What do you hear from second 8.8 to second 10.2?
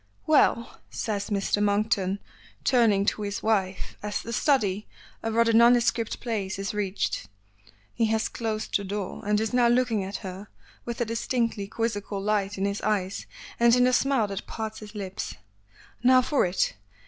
door, and is now looking at